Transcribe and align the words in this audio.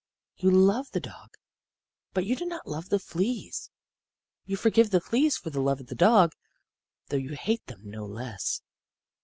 You 0.35 0.49
love 0.49 0.89
the 0.89 0.99
dog, 0.99 1.35
but 2.11 2.25
you 2.25 2.35
do 2.35 2.43
not 2.47 2.65
love 2.65 2.89
the 2.89 2.97
fleas. 2.97 3.69
You 4.45 4.57
forgive 4.57 4.89
the 4.89 4.99
fleas 4.99 5.37
for 5.37 5.51
the 5.51 5.61
love 5.61 5.79
of 5.79 5.87
the 5.89 5.93
dog, 5.95 6.33
though 7.09 7.17
you 7.17 7.35
hate 7.35 7.67
them 7.67 7.81
no 7.83 8.07
less. 8.07 8.63